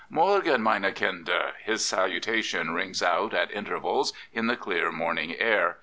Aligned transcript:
"Morgen, 0.09 0.63
meine 0.63 0.93
Kinder." 0.93 1.51
His 1.63 1.85
salutation 1.85 2.71
rings 2.73 3.03
out 3.03 3.35
at 3.35 3.51
intervals 3.51 4.13
in 4.33 4.47
the 4.47 4.57
clear 4.57 4.91
morning 4.91 5.35
air. 5.37 5.77